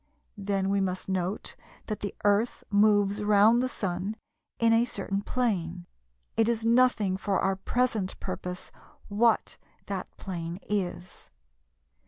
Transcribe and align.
Then 0.39 0.69
we 0.71 0.81
must 0.81 1.07
note 1.09 1.55
that 1.85 1.99
the 1.99 2.15
Earth 2.25 2.63
moves 2.71 3.21
round 3.23 3.61
the 3.61 3.69
Sun 3.69 4.15
in 4.57 4.73
a 4.73 4.83
certain 4.83 5.21
plane 5.21 5.85
(it 6.35 6.49
is 6.49 6.65
nothing 6.65 7.17
for 7.17 7.39
our 7.39 7.55
present 7.55 8.19
purpose 8.19 8.71
what 9.09 9.57
that 9.85 10.09
plane 10.17 10.57
is). 10.67 11.29